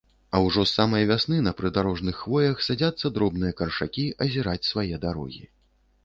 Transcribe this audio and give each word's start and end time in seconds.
А 0.37 0.39
ўжо 0.43 0.61
з 0.67 0.71
самай 0.77 1.03
вясны 1.09 1.35
на 1.47 1.51
прыдарожных 1.59 2.15
хвоях 2.21 2.63
садзяцца 2.67 3.11
дробныя 3.17 3.53
каршакі 3.59 4.05
азіраць 4.25 4.69
свае 4.71 4.95
дарогі. 5.05 5.43